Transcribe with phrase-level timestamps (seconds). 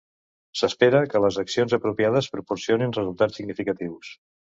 [0.59, 4.11] S'espera que les accions apropiades proporcionin resultats significatius.